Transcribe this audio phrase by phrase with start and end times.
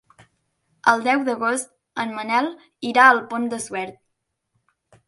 [0.93, 1.71] El deu d'agost
[2.05, 2.51] en Manel
[2.95, 4.05] irà al Pont de Suert.